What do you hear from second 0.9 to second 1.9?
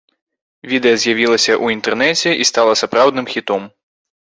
з'явілася ў